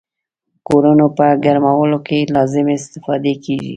کورونو 0.67 1.05
په 1.17 1.25
ګرمولو 1.43 1.99
کې 2.07 2.17
لازمې 2.35 2.73
استفادې 2.79 3.33
کیږي. 3.43 3.69